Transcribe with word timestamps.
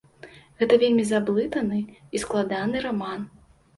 Гэта 0.61 0.73
вельмі 0.83 1.03
заблытаны 1.11 1.79
і 2.17 2.23
складаны 2.25 2.77
раман. 2.87 3.21